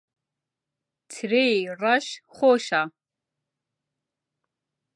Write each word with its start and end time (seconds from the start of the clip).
ترێی 1.11 1.59
ڕەش 1.81 2.07
خۆشە. 2.35 2.81